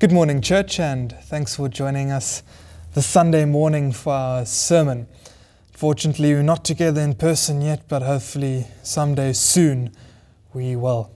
[0.00, 2.42] Good morning, church, and thanks for joining us
[2.94, 5.06] this Sunday morning for our sermon.
[5.72, 9.92] Fortunately, we're not together in person yet, but hopefully someday soon
[10.54, 11.10] we will.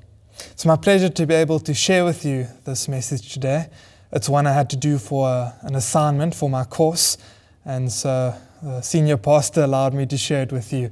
[0.51, 3.71] It's my pleasure to be able to share with you this message today.
[4.13, 7.17] It's one I had to do for an assignment for my course,
[7.65, 10.91] and so the senior pastor allowed me to share it with you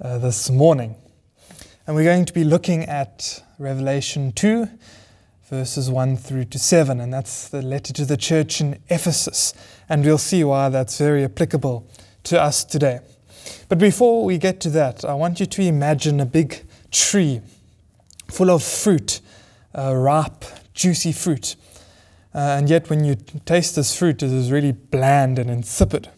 [0.00, 0.96] uh, this morning.
[1.86, 4.66] And we're going to be looking at Revelation 2
[5.48, 9.52] verses 1 through to 7, and that's the letter to the church in Ephesus.
[9.88, 11.86] And we'll see why that's very applicable
[12.24, 13.00] to us today.
[13.68, 17.42] But before we get to that, I want you to imagine a big tree
[18.30, 19.20] full of fruit,
[19.76, 21.56] uh, ripe, juicy fruit.
[22.34, 26.08] Uh, and yet, when you taste this fruit, it is really bland and insipid.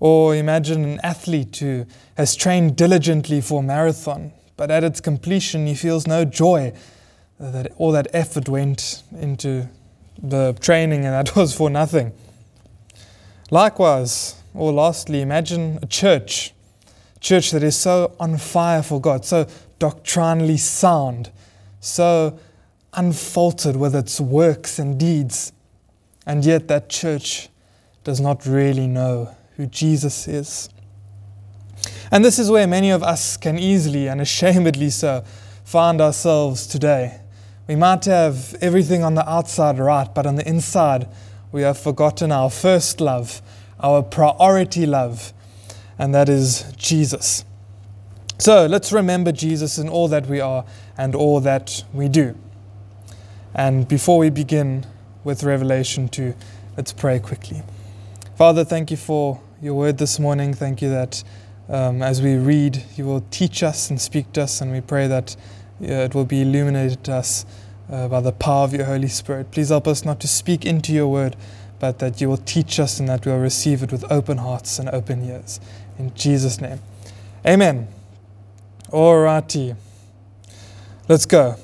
[0.00, 5.66] Or imagine an athlete who has trained diligently for a marathon, but at its completion,
[5.66, 6.72] he feels no joy
[7.38, 9.68] that all that effort went into
[10.22, 12.12] the training and that was for nothing.
[13.50, 16.52] Likewise, or lastly, imagine a church,
[17.16, 19.46] a church that is so on fire for God, so
[19.78, 21.30] doctrinally sound,
[21.80, 22.38] so
[22.94, 25.52] unfaltered with its works and deeds,
[26.26, 27.48] and yet that church
[28.04, 30.68] does not really know who Jesus is.
[32.10, 35.24] And this is where many of us can easily and ashamedly so
[35.64, 37.20] find ourselves today.
[37.66, 41.08] We might have everything on the outside right, but on the inside,
[41.50, 43.40] we have forgotten our first love,
[43.80, 45.32] our priority love,
[45.98, 47.44] and that is Jesus.
[48.38, 50.64] So let's remember Jesus in all that we are
[50.98, 52.36] and all that we do.
[53.54, 54.84] And before we begin
[55.22, 56.34] with Revelation 2,
[56.76, 57.62] let's pray quickly.
[58.36, 60.52] Father, thank you for your word this morning.
[60.52, 61.24] Thank you that
[61.68, 65.06] um, as we read, you will teach us and speak to us, and we pray
[65.06, 65.36] that
[65.80, 67.44] it will be illuminated to us
[67.90, 69.50] uh, by the power of your Holy Spirit.
[69.50, 71.36] Please help us not to speak into your word,
[71.80, 74.78] but that you will teach us and that we will receive it with open hearts
[74.78, 75.60] and open ears.
[75.98, 76.80] In Jesus' name.
[77.46, 77.88] Amen.
[78.88, 79.76] Alrighty.
[81.08, 81.56] Let's go.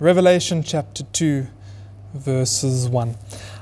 [0.00, 1.46] Revelation chapter 2,
[2.14, 3.14] verses 1.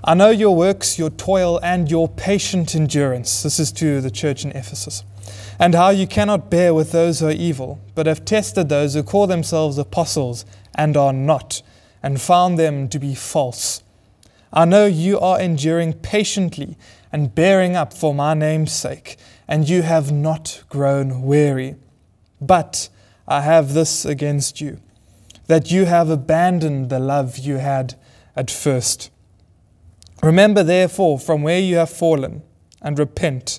[0.05, 3.43] I know your works, your toil, and your patient endurance.
[3.43, 5.05] This is to the church in Ephesus
[5.59, 9.03] and how you cannot bear with those who are evil, but have tested those who
[9.03, 11.63] call themselves apostles and are not,
[12.03, 13.83] and found them to be false.
[14.53, 16.79] I know you are enduring patiently
[17.13, 19.17] and bearing up for my name's sake,
[19.49, 21.75] and you have not grown weary.
[22.41, 22.89] But
[23.27, 24.81] I have this against you,
[25.49, 27.95] that you have abandoned the love you had
[28.37, 29.11] at first.
[30.23, 32.43] Remember, therefore, from where you have fallen,
[32.81, 33.59] and repent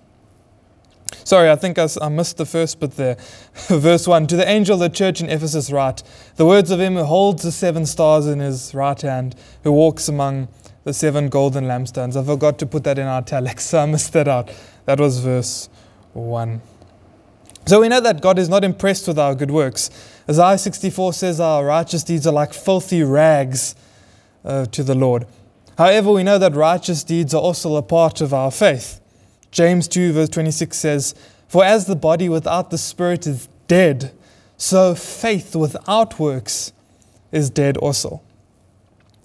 [1.23, 3.15] Sorry, I think I, I missed the first bit there.
[3.67, 6.03] Verse 1 To the angel of the church in Ephesus, write
[6.35, 10.07] the words of him who holds the seven stars in his right hand, who walks
[10.07, 10.47] among
[10.83, 12.19] the seven golden lampstands.
[12.19, 14.51] I forgot to put that in italics, so I missed that out.
[14.85, 15.69] That was verse
[16.13, 16.61] 1.
[17.65, 19.89] So we know that God is not impressed with our good works.
[20.27, 23.75] Isaiah 64 says our righteous deeds are like filthy rags
[24.43, 25.27] uh, to the Lord.
[25.77, 29.00] However, we know that righteous deeds are also a part of our faith.
[29.51, 31.15] James 2, verse 26 says,
[31.47, 34.13] For as the body without the spirit is dead,
[34.57, 36.71] so faith without works
[37.31, 38.21] is dead also.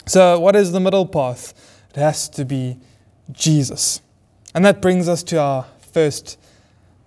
[0.07, 1.55] So, what is the middle path?
[1.91, 2.79] It has to be
[3.33, 4.01] Jesus.
[4.55, 6.39] And that brings us to our first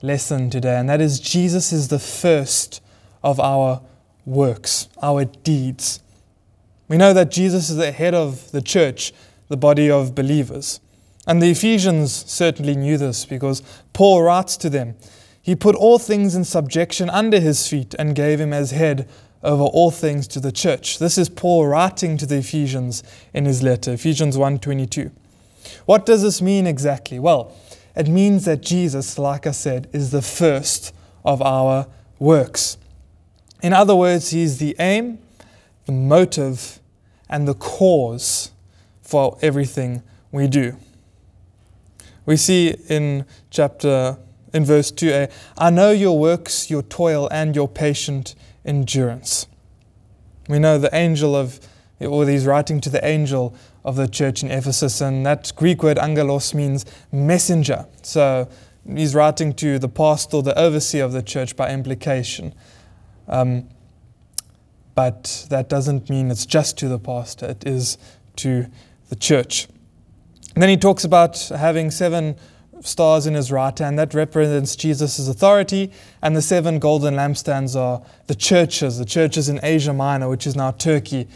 [0.01, 2.81] lesson today, and that is Jesus is the first
[3.23, 3.81] of our
[4.25, 6.01] works, our deeds.
[6.87, 9.13] We know that Jesus is the head of the church,
[9.47, 10.79] the body of believers.
[11.29, 13.61] And the Ephesians certainly knew this because
[13.93, 14.95] Paul writes to them
[15.39, 19.07] He put all things in subjection under his feet and gave him as head
[19.43, 20.97] over all things to the church.
[20.97, 25.11] This is Paul writing to the Ephesians in his letter, Ephesians 1:22.
[25.85, 27.19] What does this mean exactly?
[27.19, 27.53] Well,
[27.95, 30.91] it means that Jesus, like I said, is the first
[31.23, 31.85] of our
[32.17, 32.77] works.
[33.61, 35.19] In other words, he's the aim,
[35.85, 36.79] the motive,
[37.29, 38.49] and the cause
[39.03, 40.75] for everything we do.
[42.29, 44.15] We see in chapter
[44.53, 49.47] in verse 2a, I know your works, your toil, and your patient endurance.
[50.47, 51.59] We know the angel of,
[51.99, 55.97] or he's writing to the angel of the church in Ephesus, and that Greek word
[55.97, 57.87] angelos means messenger.
[58.03, 58.47] So
[58.85, 62.53] he's writing to the pastor, the overseer of the church by implication.
[63.27, 63.69] Um,
[64.93, 67.97] but that doesn't mean it's just to the pastor, it is
[68.35, 68.67] to
[69.09, 69.67] the church.
[70.59, 72.35] And then he talks about having seven
[72.81, 73.97] stars in his right hand.
[73.97, 75.89] That represents Jesus' authority.
[76.21, 80.57] And the seven golden lampstands are the churches, the churches in Asia Minor, which is
[80.57, 81.29] now Turkey.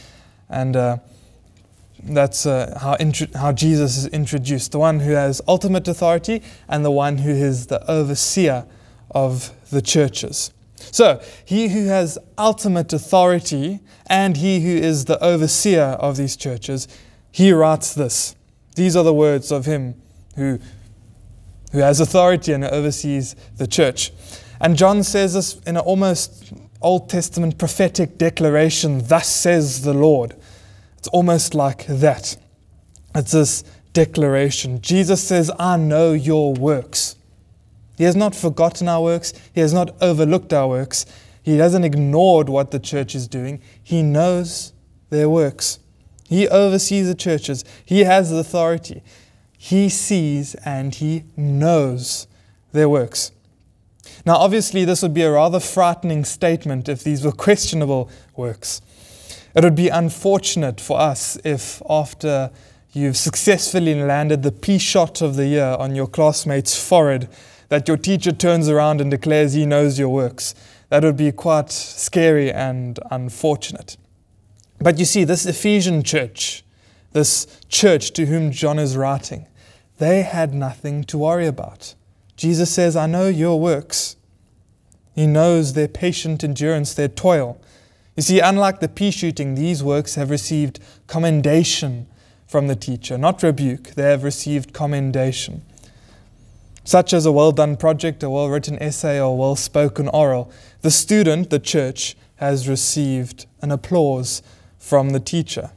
[0.50, 0.98] And uh,
[2.04, 6.84] that's uh, how, intro- how Jesus is introduced the one who has ultimate authority and
[6.84, 8.66] the one who is the overseer
[9.12, 10.52] of the churches.
[10.76, 16.90] So, he who has ultimate authority and he who is the overseer of these churches,
[17.32, 18.36] he writes this.
[18.76, 19.96] These are the words of him
[20.36, 20.60] who,
[21.72, 24.12] who has authority and oversees the church.
[24.60, 30.36] And John says this in an almost Old Testament prophetic declaration Thus says the Lord.
[30.98, 32.38] It's almost like that.
[33.16, 34.82] It's this declaration.
[34.82, 37.16] Jesus says, I know your works.
[37.98, 41.06] He has not forgotten our works, He has not overlooked our works.
[41.44, 43.62] He hasn't ignored what the church is doing.
[43.84, 44.72] He knows
[45.10, 45.80] their works.
[46.28, 47.64] He oversees the churches.
[47.86, 49.04] He has the authority.
[49.58, 52.28] He sees and he knows
[52.72, 53.32] their works.
[54.26, 58.82] Now, obviously, this would be a rather frightening statement if these were questionable works.
[59.56, 62.52] It would be unfortunate for us if, after
[62.92, 67.30] you've successfully landed the pea shot of the year on your classmate's forehead,
[67.70, 70.56] that your teacher turns around and declares he knows your works.
[70.90, 73.98] That would be quite scary and unfortunate.
[74.84, 76.66] But you see, this Ephesian church,
[77.14, 79.48] this church to whom John is writing,
[79.98, 81.96] they had nothing to worry about.
[82.36, 84.18] Jesus says, I know your works.
[85.16, 87.62] He knows their patient endurance, their toil.
[88.18, 92.08] You see, unlike the pea shooting, these works have received commendation
[92.46, 93.92] from the teacher, not rebuke.
[93.92, 95.64] They have received commendation.
[96.84, 100.52] Such as a well done project, a well written essay, or well spoken oral,
[100.82, 104.42] the student, the church, has received an applause
[104.84, 105.72] from the teacher,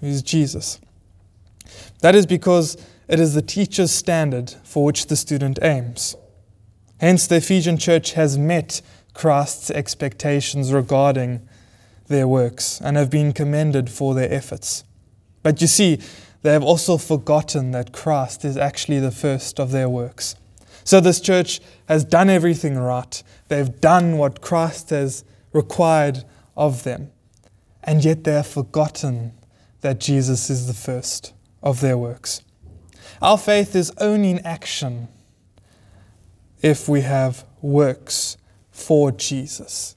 [0.00, 0.78] who is Jesus.
[2.02, 2.76] That is because
[3.08, 6.14] it is the teacher's standard for which the student aims.
[7.00, 8.82] Hence, the Ephesian church has met
[9.14, 11.40] Christ's expectations regarding
[12.08, 14.84] their works and have been commended for their efforts.
[15.42, 15.98] But you see,
[16.42, 20.36] they have also forgotten that Christ is actually the first of their works.
[20.84, 23.22] So this church has done everything right.
[23.48, 25.24] They've done what Christ has
[25.54, 26.24] required
[26.58, 27.10] of them.
[27.84, 29.32] And yet they have forgotten
[29.82, 32.40] that Jesus is the first of their works.
[33.20, 35.08] Our faith is only in action
[36.62, 38.38] if we have works
[38.70, 39.96] for Jesus.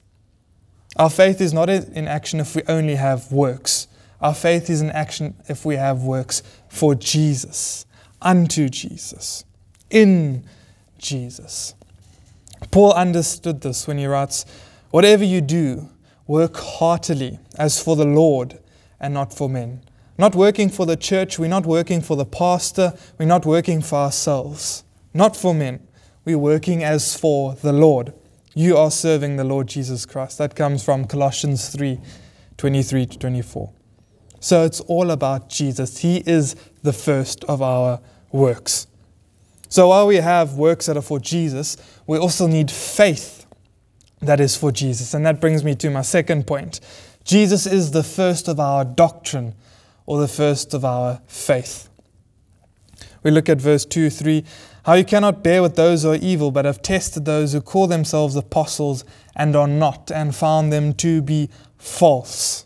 [0.96, 3.88] Our faith is not in action if we only have works.
[4.20, 7.86] Our faith is in action if we have works for Jesus,
[8.20, 9.44] unto Jesus,
[9.90, 10.44] in
[10.98, 11.74] Jesus.
[12.70, 14.44] Paul understood this when he writes,
[14.90, 15.88] Whatever you do,
[16.28, 18.60] work heartily as for the Lord
[19.00, 19.82] and not for men.
[20.16, 23.96] Not working for the church, we're not working for the pastor, we're not working for
[23.96, 25.80] ourselves, not for men.
[26.24, 28.12] We're working as for the Lord.
[28.54, 30.38] You are serving the Lord Jesus Christ.
[30.38, 31.98] That comes from Colossians 3
[32.58, 33.72] 23 to 24.
[34.40, 35.98] So it's all about Jesus.
[35.98, 38.00] He is the first of our
[38.32, 38.88] works.
[39.68, 41.76] So while we have works that are for Jesus,
[42.06, 43.37] we also need faith
[44.20, 45.14] that is for Jesus.
[45.14, 46.80] And that brings me to my second point.
[47.24, 49.54] Jesus is the first of our doctrine
[50.06, 51.88] or the first of our faith.
[53.22, 54.44] We look at verse 2 3
[54.88, 57.86] how you cannot bear with those who are evil, but have tested those who call
[57.86, 59.04] themselves apostles
[59.36, 62.64] and are not, and found them to be false.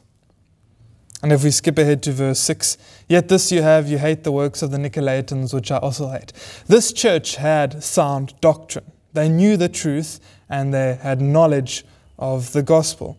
[1.20, 2.78] And if we skip ahead to verse 6,
[3.08, 6.32] yet this you have, you hate the works of the Nicolaitans, which I also hate.
[6.68, 8.92] This church had sound doctrine.
[9.14, 10.20] They knew the truth
[10.52, 11.84] and they had knowledge
[12.16, 13.18] of the gospel.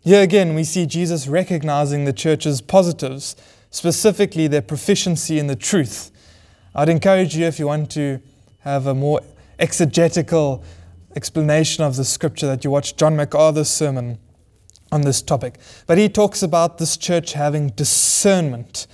[0.00, 3.36] Here again, we see Jesus recognizing the church's positives,
[3.70, 6.10] specifically their proficiency in the truth
[6.76, 8.20] I'd encourage you, if you want to
[8.60, 9.20] have a more
[9.60, 10.64] exegetical
[11.14, 14.18] explanation of the scripture, that you watch John MacArthur's sermon
[14.90, 15.60] on this topic.
[15.86, 18.88] But he talks about this church having discernment.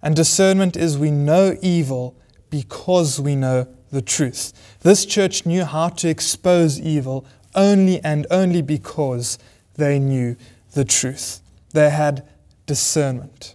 [0.00, 2.16] And discernment is we know evil
[2.50, 4.52] because we know the truth.
[4.80, 7.24] This church knew how to expose evil
[7.54, 9.38] only and only because
[9.74, 10.36] they knew
[10.72, 11.40] the truth.
[11.72, 12.26] They had
[12.66, 13.54] discernment.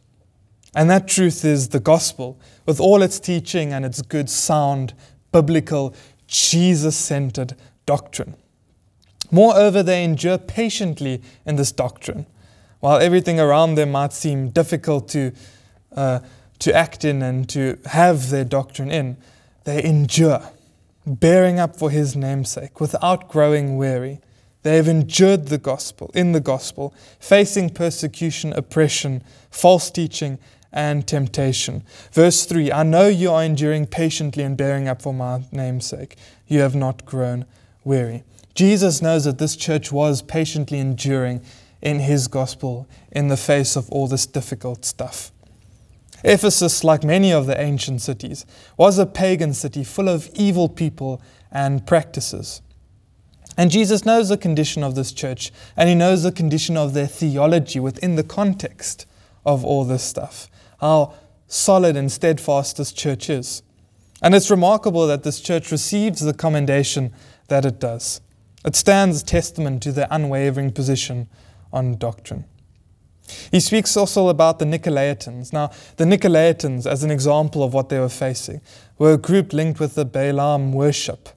[0.76, 4.94] And that truth is the gospel, with all its teaching and its good, sound,
[5.32, 5.96] biblical,
[6.28, 7.56] Jesus centered
[7.86, 8.36] doctrine.
[9.32, 12.26] Moreover, they endure patiently in this doctrine.
[12.80, 15.32] While everything around them might seem difficult to,
[15.96, 16.20] uh,
[16.60, 19.18] to act in and to have their doctrine in,
[19.70, 20.42] they endure.
[21.06, 24.20] bearing up for his namesake without growing weary.
[24.64, 30.40] They have endured the gospel, in the gospel, facing persecution, oppression, false teaching,
[30.74, 31.84] and temptation.
[32.12, 36.16] Verse 3 I know you are enduring patiently and bearing up for my namesake.
[36.48, 37.46] You have not grown
[37.84, 38.24] weary.
[38.56, 41.42] Jesus knows that this church was patiently enduring
[41.82, 45.32] in his gospel in the face of all this difficult stuff.
[46.24, 48.46] Ephesus, like many of the ancient cities,
[48.78, 51.22] was a pagan city full of evil people
[51.52, 52.62] and practices.
[53.58, 57.08] And Jesus knows the condition of this church, and he knows the condition of their
[57.08, 59.06] theology within the context
[59.46, 60.50] of all this stuff.
[60.80, 61.14] How
[61.48, 63.64] solid and steadfast this church is.
[64.22, 67.12] And it's remarkable that this church receives the commendation
[67.48, 68.22] that it does.
[68.66, 71.30] It stands testament to their unwavering position
[71.72, 72.46] on doctrine.
[73.52, 75.54] He speaks also about the Nicolaitans.
[75.54, 78.62] Now, the Nicolaitans, as an example of what they were facing,
[78.98, 81.30] were a group linked with the Balaam worship.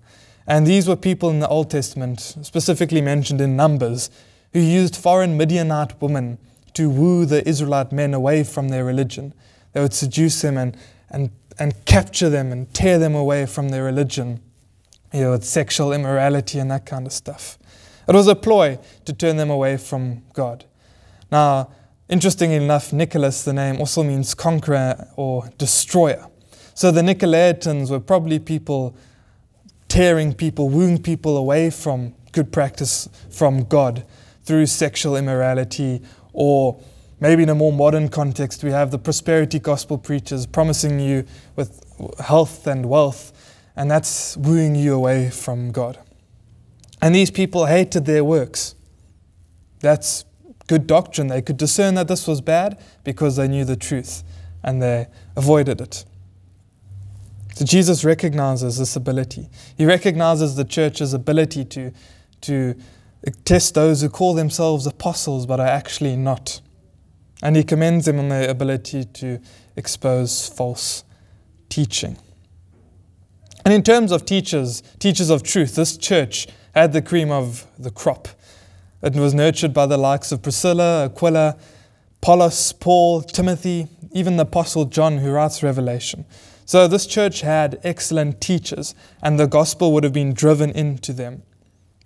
[0.46, 4.10] And these were people in the Old Testament, specifically mentioned in Numbers,
[4.52, 6.38] who used foreign Midianite women
[6.74, 9.34] to woo the Israelite men away from their religion.
[9.72, 10.76] They would seduce them and,
[11.10, 14.40] and, and capture them and tear them away from their religion,
[15.12, 17.58] you know, with sexual immorality and that kind of stuff.
[18.08, 20.64] It was a ploy to turn them away from God.
[21.30, 21.70] Now,
[22.12, 26.26] interestingly enough, Nicholas, the name, also means conqueror or destroyer.
[26.74, 28.94] So the Nicolaitans were probably people
[29.88, 34.04] tearing people, wooing people away from good practice from God
[34.44, 36.02] through sexual immorality,
[36.34, 36.78] or
[37.18, 41.24] maybe in a more modern context, we have the prosperity gospel preachers promising you
[41.56, 41.82] with
[42.20, 43.32] health and wealth,
[43.74, 45.98] and that's wooing you away from God.
[47.00, 48.74] And these people hated their works.
[49.80, 50.24] That's
[50.66, 51.28] good doctrine.
[51.28, 54.22] They could discern that this was bad because they knew the truth
[54.62, 56.04] and they avoided it.
[57.54, 59.48] So Jesus recognizes this ability.
[59.76, 61.92] He recognizes the church's ability to,
[62.42, 62.74] to
[63.44, 66.60] test those who call themselves apostles but are actually not.
[67.42, 69.40] And he commends them on their ability to
[69.76, 71.04] expose false
[71.68, 72.16] teaching.
[73.64, 77.90] And in terms of teachers, teachers of truth, this church had the cream of the
[77.90, 78.28] crop.
[79.02, 81.56] It was nurtured by the likes of Priscilla, Aquila,
[82.22, 86.24] Apollos, Paul, Timothy, even the Apostle John, who writes Revelation.
[86.64, 91.42] So this church had excellent teachers, and the gospel would have been driven into them.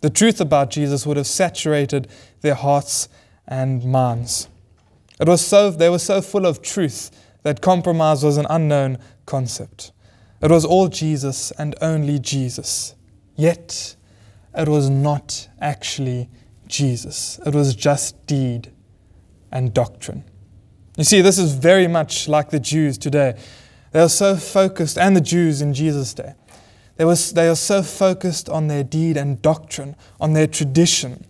[0.01, 2.09] The truth about Jesus would have saturated
[2.41, 3.11] their hearts
[3.47, 4.49] and minds.
[5.21, 7.11] It was so, they were so full of truth
[7.43, 9.93] that compromise was an unknown concept.
[10.41, 12.95] It was all Jesus and only Jesus.
[13.37, 13.97] Yet,
[14.55, 16.29] it was not actually
[16.67, 18.73] Jesus, it was just deed
[19.53, 20.25] and doctrine.
[20.97, 23.39] You see, this is very much like the Jews today.
[23.93, 26.35] They are so focused, and the Jews in Jesus' day,
[26.97, 31.27] they, was, they are so focused on their deed and doctrine, on their tradition,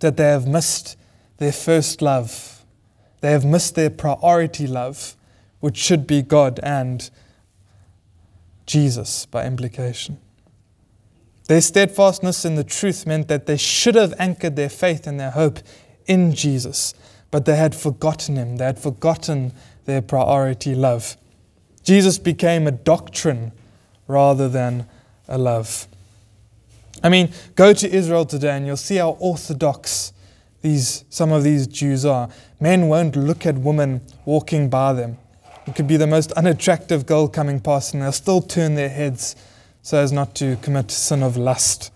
[0.00, 0.96] that they have missed
[1.38, 2.64] their first love.
[3.20, 5.16] They have missed their priority love,
[5.60, 7.10] which should be God and
[8.66, 10.18] Jesus by implication.
[11.46, 15.32] Their steadfastness in the truth meant that they should have anchored their faith and their
[15.32, 15.58] hope
[16.06, 16.94] in Jesus,
[17.30, 18.56] but they had forgotten him.
[18.56, 19.52] They had forgotten
[19.84, 21.16] their priority love.
[21.82, 23.52] Jesus became a doctrine
[24.08, 24.86] rather than
[25.28, 25.86] a love.
[27.02, 30.12] I mean, go to Israel today and you'll see how orthodox
[30.62, 32.30] these, some of these Jews are.
[32.58, 35.18] Men won't look at women walking by them.
[35.66, 39.36] It could be the most unattractive girl coming past, and they'll still turn their heads
[39.84, 41.92] so as not to commit sin of lust.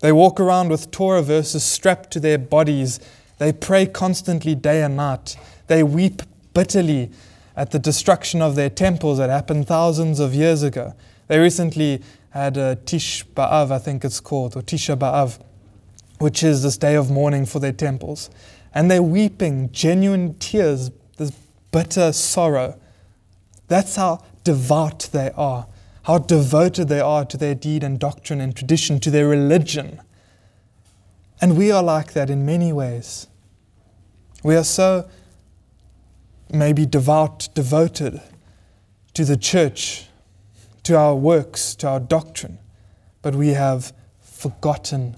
[0.00, 3.00] They walk around with Torah verses strapped to their bodies.
[3.38, 5.36] They pray constantly day and night.
[5.66, 6.22] They weep
[6.54, 7.10] bitterly
[7.56, 10.94] at the destruction of their temples that happened thousands of years ago.
[11.26, 12.00] They recently
[12.30, 15.40] had a Tish B'Av, I think it's called, or Tisha B'Av,
[16.18, 18.30] which is this day of mourning for their temples.
[18.72, 21.32] And they're weeping genuine tears, this
[21.72, 22.78] bitter sorrow.
[23.66, 25.66] That's how devout they are
[26.04, 30.00] how devoted they are to their deed and doctrine and tradition, to their religion.
[31.40, 33.26] And we are like that in many ways.
[34.42, 35.08] We are so
[36.52, 38.20] maybe devout, devoted
[39.14, 40.06] to the church,
[40.84, 42.58] to our works, to our doctrine,
[43.22, 45.16] but we have forgotten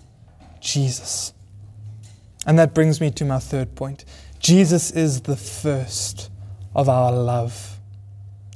[0.60, 1.32] Jesus.
[2.46, 4.04] And that brings me to my third point.
[4.40, 6.30] Jesus is the first
[6.74, 7.78] of our love,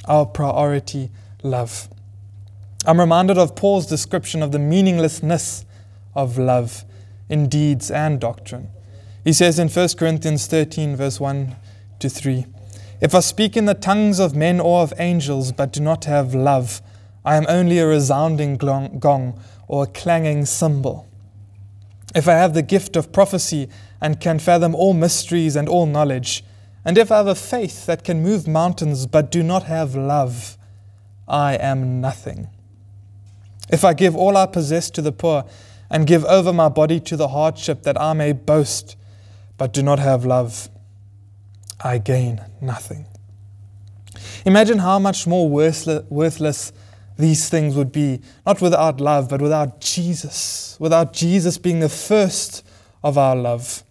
[0.07, 1.11] our priority
[1.43, 1.89] love.
[2.85, 5.65] I'm reminded of Paul's description of the meaninglessness
[6.15, 6.85] of love
[7.29, 8.69] in deeds and doctrine.
[9.25, 11.57] He says in 1 Corinthians 13, verse 1
[11.99, 12.47] to 3
[13.01, 16.35] If I speak in the tongues of men or of angels, but do not have
[16.35, 16.81] love,
[17.25, 21.09] I am only a resounding gong or a clanging cymbal.
[22.15, 23.69] If I have the gift of prophecy
[24.01, 26.45] and can fathom all mysteries and all knowledge,
[26.85, 30.57] and if I have a faith that can move mountains but do not have love,
[31.27, 32.49] I am nothing.
[33.69, 35.45] If I give all I possess to the poor
[35.91, 38.97] and give over my body to the hardship that I may boast,
[39.59, 40.69] but do not have love,
[41.81, 43.07] I gain nothing.
[44.45, 46.73] Imagine how much more worthless
[47.19, 52.65] these things would be, not without love, but without Jesus, without Jesus being the first
[53.03, 53.83] of our love.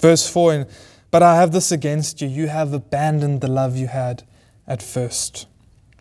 [0.00, 0.66] Verse 4
[1.10, 4.24] But I have this against you, you have abandoned the love you had
[4.66, 5.46] at first.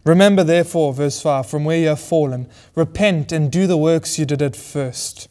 [0.03, 4.25] Remember, therefore, verse 5, from where you have fallen, repent and do the works you
[4.25, 5.29] did at first.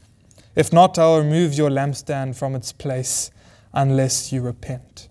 [0.54, 3.30] If not, I will remove your lampstand from its place
[3.72, 5.08] unless you repent.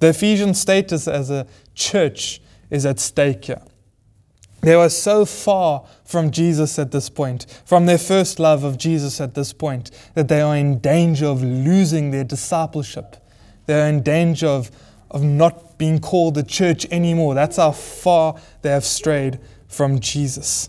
[0.00, 3.62] The Ephesian status as a church is at stake here.
[4.62, 9.20] They were so far from Jesus at this point, from their first love of Jesus
[9.20, 13.16] at this point, that they are in danger of losing their discipleship.
[13.66, 14.70] They are in danger of,
[15.12, 17.34] of not being called the church anymore.
[17.34, 19.38] That's how far they have strayed
[19.68, 20.68] from Jesus.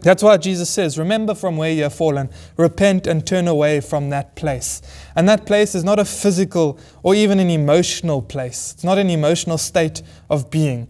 [0.00, 2.28] That's why Jesus says, Remember from where you have fallen,
[2.58, 4.82] repent and turn away from that place.
[5.16, 9.08] And that place is not a physical or even an emotional place, it's not an
[9.10, 10.88] emotional state of being.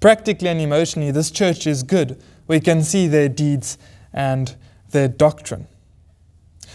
[0.00, 2.20] Practically and emotionally, this church is good.
[2.46, 3.78] We can see their deeds
[4.12, 4.54] and
[4.90, 5.68] their doctrine.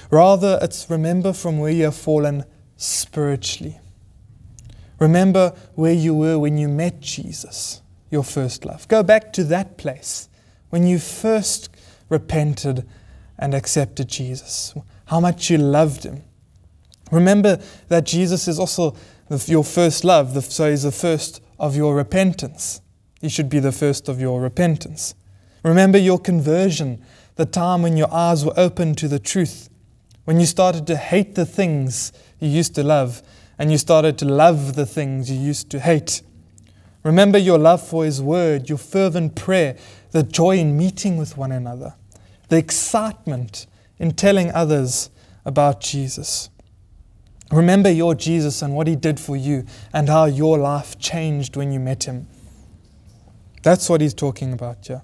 [0.10, 2.46] Rather, it's remember from where you have fallen
[2.78, 3.80] spiritually.
[5.04, 8.88] Remember where you were when you met Jesus, your first love.
[8.88, 10.30] Go back to that place
[10.70, 11.68] when you first
[12.08, 12.88] repented
[13.38, 14.74] and accepted Jesus,
[15.08, 16.24] how much you loved him.
[17.12, 18.96] Remember that Jesus is also
[19.46, 22.80] your first love, so he's the first of your repentance.
[23.20, 25.16] He should be the first of your repentance.
[25.64, 27.04] Remember your conversion,
[27.36, 29.70] the time when your eyes were open to the truth,
[30.24, 33.22] when you started to hate the things you used to love,
[33.58, 36.22] and you started to love the things you used to hate.
[37.04, 39.78] Remember your love for His Word, your fervent prayer,
[40.12, 41.96] the joy in meeting with one another,
[42.50, 43.68] the excitement
[44.00, 45.10] in telling others
[45.46, 46.50] about Jesus.
[47.52, 51.72] Remember your Jesus and what He did for you, and how your life changed when
[51.72, 52.28] you met Him.
[53.64, 55.02] That's what he's talking about here.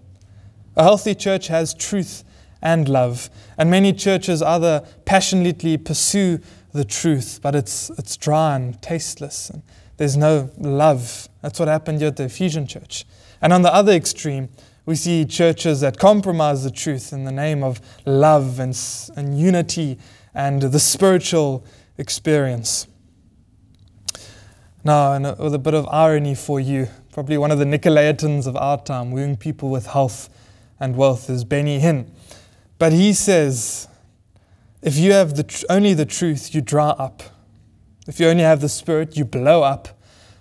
[0.75, 2.23] A healthy church has truth
[2.61, 6.39] and love, and many churches either passionately pursue
[6.73, 9.63] the truth, but it's, it's dry and tasteless, and
[9.97, 11.27] there's no love.
[11.41, 13.05] That's what happened here at the Ephesian church.
[13.41, 14.49] And on the other extreme,
[14.85, 18.77] we see churches that compromise the truth in the name of love and,
[19.15, 19.99] and unity
[20.33, 21.65] and the spiritual
[21.97, 22.87] experience.
[24.83, 28.47] Now, and uh, with a bit of irony for you, probably one of the Nicolaitans
[28.47, 30.29] of our time, wooing people with health
[30.79, 32.09] and wealth, is Benny Hinn.
[32.77, 33.88] But he says,
[34.81, 37.23] if you have the tr- only the truth, you dry up.
[38.07, 39.89] If you only have the Spirit, you blow up.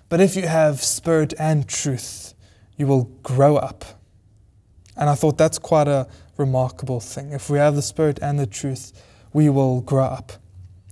[0.07, 2.33] But if you have Spirit and truth,
[2.77, 3.85] you will grow up.
[4.95, 7.31] And I thought that's quite a remarkable thing.
[7.31, 8.91] If we have the Spirit and the truth,
[9.33, 10.33] we will grow up.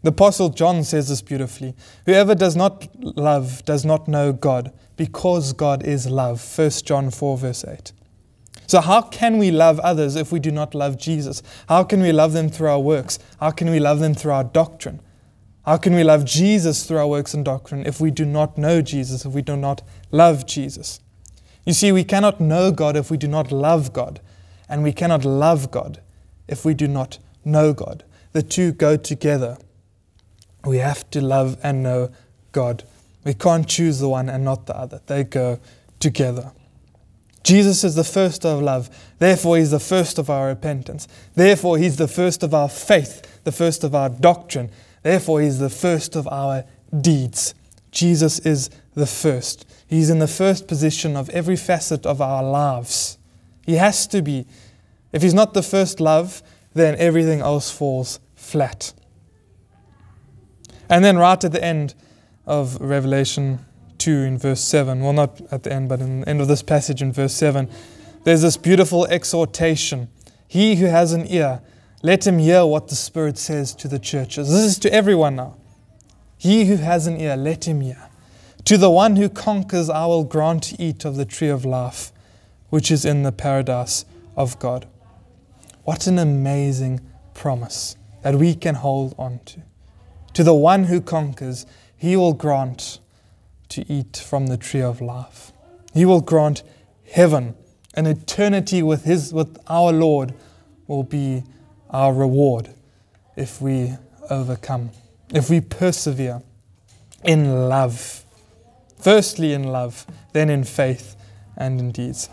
[0.03, 5.53] The Apostle John says this beautifully Whoever does not love does not know God, because
[5.53, 6.41] God is love.
[6.57, 7.91] 1 John 4, verse 8.
[8.67, 11.41] So, how can we love others if we do not love Jesus?
[11.69, 13.17] How can we love them through our works?
[13.39, 14.99] How can we love them through our doctrine?
[15.65, 18.81] How can we love Jesus through our works and doctrine if we do not know
[18.81, 20.99] Jesus, if we do not love Jesus?
[21.65, 24.19] You see, we cannot know God if we do not love God,
[24.69, 26.01] and we cannot love God
[26.47, 28.03] if we do not know God.
[28.33, 29.57] The two go together.
[30.65, 32.11] We have to love and know
[32.51, 32.83] God.
[33.23, 35.59] We can't choose the one and not the other, they go
[35.99, 36.51] together.
[37.47, 38.89] Jesus is the first of love.
[39.19, 41.07] Therefore, He's the first of our repentance.
[41.33, 44.69] Therefore, He's the first of our faith, the first of our doctrine.
[45.01, 46.65] Therefore, He's the first of our
[46.99, 47.55] deeds.
[47.89, 49.65] Jesus is the first.
[49.87, 53.17] He's in the first position of every facet of our lives.
[53.65, 54.45] He has to be.
[55.13, 58.91] If He's not the first love, then everything else falls flat.
[60.89, 61.95] And then, right at the end
[62.45, 63.65] of Revelation
[63.99, 66.61] 2 in verse 7, well, not at the end, but in the end of this
[66.61, 67.69] passage in verse 7,
[68.23, 70.09] there's this beautiful exhortation.
[70.47, 71.61] He who has an ear,
[72.03, 74.49] let him hear what the Spirit says to the churches.
[74.49, 75.55] This is to everyone now.
[76.37, 78.09] He who has an ear, let him hear.
[78.65, 82.11] To the one who conquers, I will grant to eat of the tree of life,
[82.69, 84.05] which is in the paradise
[84.35, 84.87] of God.
[85.83, 86.99] What an amazing
[87.33, 89.61] promise that we can hold on to.
[90.33, 92.99] To the one who conquers, he will grant
[93.69, 95.51] to eat from the tree of life.
[95.93, 96.63] He will grant
[97.11, 97.55] heaven.
[97.93, 100.33] An eternity with his with our Lord
[100.87, 101.43] will be
[101.89, 102.69] our reward
[103.35, 103.93] if we
[104.29, 104.91] overcome,
[105.33, 106.41] if we persevere
[107.23, 108.23] in love.
[108.99, 111.15] Firstly in love, then in faith
[111.55, 112.29] and in deeds.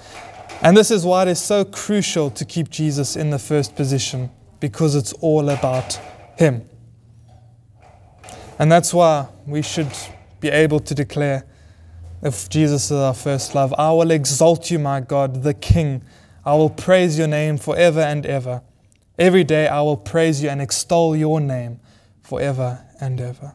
[0.62, 4.30] And this is why it is so crucial to keep Jesus in the first position,
[4.60, 5.98] because it's all about
[6.36, 6.68] him.
[8.58, 9.92] And that's why we should
[10.44, 11.42] be able to declare
[12.22, 16.02] if Jesus is our first love, I will exalt you, my God, the King.
[16.44, 18.60] I will praise your name forever and ever.
[19.18, 21.80] Every day I will praise you and extol your name
[22.22, 23.54] forever and ever.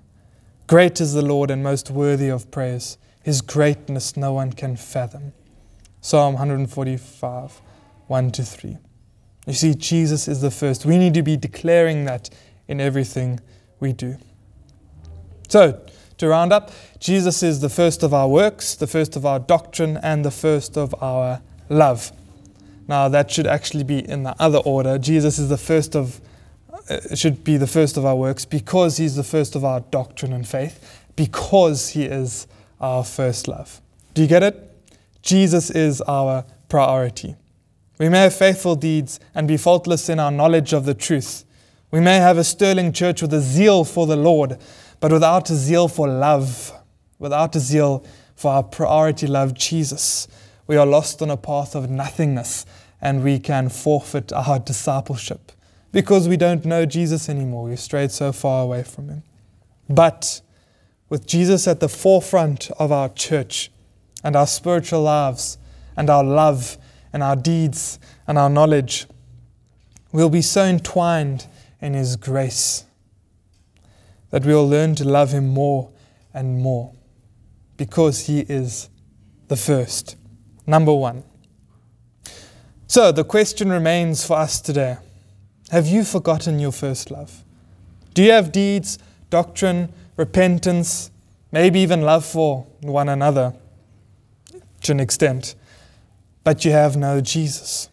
[0.66, 2.98] Great is the Lord and most worthy of praise.
[3.22, 5.34] His greatness no one can fathom.
[6.02, 7.62] Psalm 145,
[8.08, 8.78] 1 to 3.
[9.46, 10.86] You see, Jesus is the first.
[10.86, 12.32] We need to be declaring that
[12.68, 13.42] in everything
[13.80, 14.18] we do.
[15.50, 15.82] So,
[16.20, 19.98] to round up, Jesus is the first of our works, the first of our doctrine,
[19.98, 22.12] and the first of our love.
[22.88, 24.98] Now, that should actually be in the other order.
[24.98, 26.20] Jesus is the first of,
[26.90, 30.34] uh, should be the first of our works because he's the first of our doctrine
[30.34, 32.48] and faith, because he is
[32.82, 33.82] our first love.
[34.14, 34.66] Do you get it?
[35.22, 37.36] Jesus is our priority.
[37.98, 41.46] We may have faithful deeds and be faultless in our knowledge of the truth.
[41.92, 44.58] We may have a sterling church with a zeal for the Lord,
[45.00, 46.74] but without a zeal for love,
[47.18, 50.28] without a zeal for our priority love, Jesus,
[50.68, 52.66] we are lost on a path of nothingness
[53.02, 55.52] and we can forfeit our discipleship
[55.92, 57.64] because we don't know Jesus anymore.
[57.66, 59.24] We've strayed so far away from Him.
[59.90, 60.42] But
[61.10, 63.72] with Jesus at the forefront of our church
[64.24, 65.58] and our spiritual lives
[65.98, 66.78] and our love
[67.12, 69.08] and our deeds and our knowledge,
[70.12, 71.48] we'll be so entwined
[71.82, 72.86] in His grace
[74.32, 75.92] that we will learn to love Him more
[76.34, 76.94] and more
[77.78, 78.90] because He is
[79.48, 80.16] the first.
[80.68, 81.24] Number one.
[82.88, 84.98] So the question remains for us today
[85.72, 87.44] Have you forgotten your first love?
[88.14, 88.98] Do you have deeds,
[89.30, 91.12] doctrine, repentance,
[91.52, 93.54] maybe even love for one another
[94.82, 95.56] to an extent,
[96.44, 97.90] but you have no Jesus?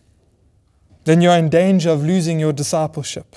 [1.04, 3.36] Then you're in danger of losing your discipleship.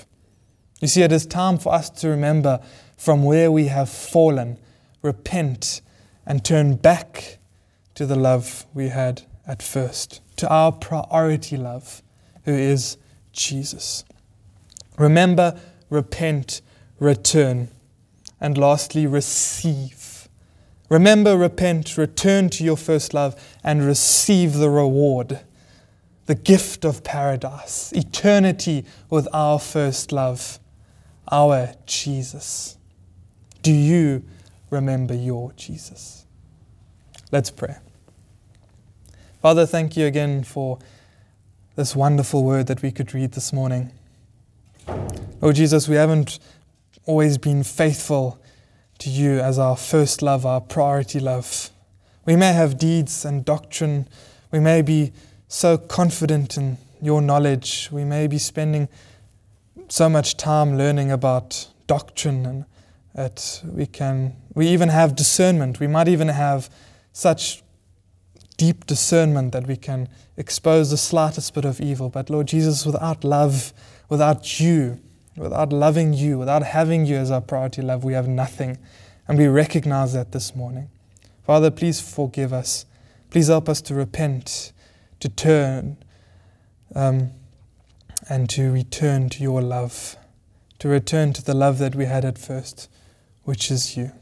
[0.80, 2.60] You see, it is time for us to remember
[3.00, 4.58] from where we have fallen,
[5.00, 5.80] repent,
[6.26, 7.38] and turn back
[7.94, 12.02] to the love we had at first, to our priority love,
[12.44, 12.98] who is
[13.32, 14.04] Jesus.
[14.98, 15.58] Remember,
[15.88, 16.60] repent,
[16.98, 17.68] return,
[18.38, 20.28] and lastly, receive.
[20.90, 23.34] Remember, repent, return to your first love,
[23.64, 25.40] and receive the reward,
[26.26, 30.60] the gift of paradise, eternity with our first love,
[31.32, 32.76] our Jesus.
[33.62, 34.24] Do you
[34.70, 36.24] remember your Jesus?
[37.30, 37.76] Let's pray.
[39.42, 40.78] Father, thank you again for
[41.76, 43.92] this wonderful word that we could read this morning.
[45.40, 46.38] Lord Jesus, we haven't
[47.06, 48.38] always been faithful
[48.98, 51.70] to you as our first love, our priority love.
[52.26, 54.08] We may have deeds and doctrine.
[54.50, 55.12] We may be
[55.48, 57.88] so confident in your knowledge.
[57.90, 58.88] We may be spending
[59.88, 62.64] so much time learning about doctrine and
[63.14, 65.80] that we can, we even have discernment.
[65.80, 66.70] We might even have
[67.12, 67.62] such
[68.56, 72.08] deep discernment that we can expose the slightest bit of evil.
[72.08, 73.72] But Lord Jesus, without love,
[74.08, 75.00] without you,
[75.36, 78.78] without loving you, without having you as our priority love, we have nothing.
[79.26, 80.90] And we recognize that this morning.
[81.44, 82.84] Father, please forgive us.
[83.30, 84.72] Please help us to repent,
[85.20, 85.96] to turn,
[86.94, 87.30] um,
[88.28, 90.16] and to return to your love,
[90.80, 92.88] to return to the love that we had at first
[93.44, 94.12] which is you.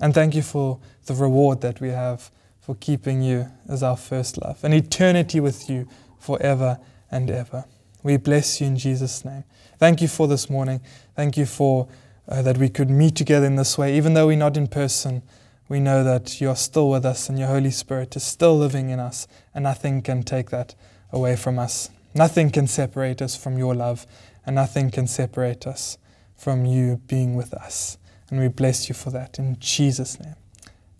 [0.00, 4.42] And thank you for the reward that we have for keeping you as our first
[4.42, 6.78] love, an eternity with you forever
[7.10, 7.64] and ever.
[8.02, 9.44] We bless you in Jesus' name.
[9.78, 10.80] Thank you for this morning.
[11.14, 11.88] Thank you for
[12.28, 13.96] uh, that we could meet together in this way.
[13.96, 15.22] Even though we're not in person,
[15.68, 18.90] we know that you are still with us and your Holy Spirit is still living
[18.90, 20.74] in us, and nothing can take that
[21.12, 21.90] away from us.
[22.14, 24.06] Nothing can separate us from your love,
[24.44, 25.98] and nothing can separate us
[26.36, 27.98] from you being with us.
[28.30, 30.34] And we bless you for that in Jesus' name.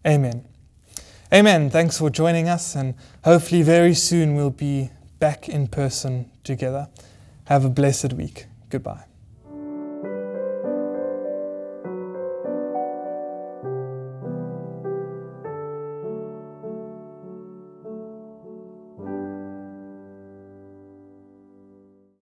[0.06, 0.44] Amen.
[1.32, 1.70] Amen.
[1.70, 6.88] Thanks for joining us, and hopefully, very soon we'll be back in person together.
[7.46, 8.46] Have a blessed week.
[8.70, 9.04] Goodbye.